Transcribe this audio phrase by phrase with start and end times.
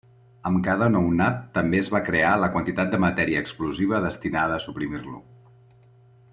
[0.49, 5.23] Amb cada nounat, també es va crear la quantitat de matèria explosiva destinada a suprimir-lo.